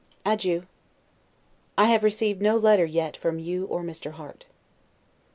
Adieu. 0.25 0.65
I 1.77 1.85
have 1.85 2.03
received 2.03 2.41
no 2.41 2.57
letter 2.57 2.85
yet 2.85 3.15
from 3.15 3.37
you 3.37 3.65
or 3.67 3.83
Mr. 3.83 4.13
Harte. 4.13 4.47